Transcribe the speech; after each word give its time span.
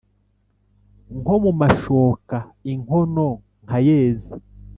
Nko 1.19 1.35
mu 1.43 1.51
mashoka 1.61 2.37
inkono 2.71 3.27
nkayeza!" 3.63 4.33